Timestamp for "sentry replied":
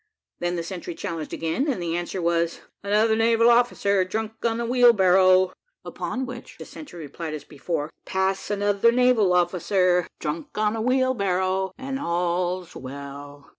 6.65-7.35